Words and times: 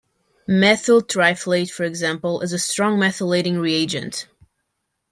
Methyl 0.47 1.03
triflate, 1.03 1.69
for 1.69 1.83
example, 1.83 2.41
is 2.41 2.53
a 2.53 2.57
strong 2.57 2.97
methylating 2.97 3.61
reagent. 3.61 4.27